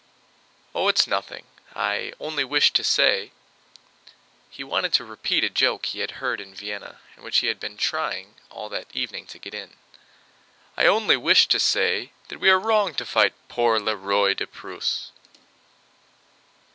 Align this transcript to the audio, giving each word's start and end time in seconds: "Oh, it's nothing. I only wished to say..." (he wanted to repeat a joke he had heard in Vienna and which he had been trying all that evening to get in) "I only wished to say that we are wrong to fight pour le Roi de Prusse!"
"Oh, 0.73 0.87
it's 0.87 1.05
nothing. 1.05 1.45
I 1.75 2.11
only 2.19 2.43
wished 2.43 2.73
to 2.77 2.83
say..." 2.83 3.33
(he 4.49 4.63
wanted 4.63 4.93
to 4.93 5.05
repeat 5.05 5.43
a 5.43 5.49
joke 5.51 5.85
he 5.85 5.99
had 5.99 6.13
heard 6.17 6.41
in 6.41 6.55
Vienna 6.55 6.99
and 7.15 7.23
which 7.23 7.37
he 7.37 7.45
had 7.49 7.59
been 7.59 7.77
trying 7.77 8.33
all 8.49 8.67
that 8.69 8.87
evening 8.95 9.27
to 9.27 9.37
get 9.37 9.53
in) 9.53 9.75
"I 10.75 10.87
only 10.87 11.17
wished 11.17 11.51
to 11.51 11.59
say 11.59 12.13
that 12.29 12.39
we 12.39 12.49
are 12.49 12.59
wrong 12.59 12.95
to 12.95 13.05
fight 13.05 13.35
pour 13.47 13.79
le 13.79 13.95
Roi 13.95 14.33
de 14.33 14.47
Prusse!" 14.47 15.11